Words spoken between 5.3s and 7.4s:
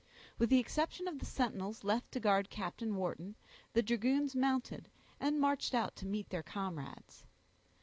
marched out to meet their comrades.